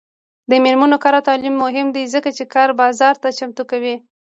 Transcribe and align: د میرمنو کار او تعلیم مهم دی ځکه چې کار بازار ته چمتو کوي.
د 0.49 0.51
میرمنو 0.63 0.97
کار 1.03 1.13
او 1.17 1.25
تعلیم 1.29 1.55
مهم 1.65 1.87
دی 1.95 2.03
ځکه 2.13 2.29
چې 2.37 2.43
کار 2.53 2.69
بازار 2.81 3.15
ته 3.23 3.27
چمتو 3.37 3.63
کوي. 3.71 3.95